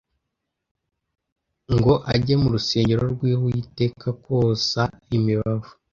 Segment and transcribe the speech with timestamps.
[1.75, 4.81] ngo ajye mu rusengero rw'Uwiteka kosa
[5.15, 5.71] imibavu."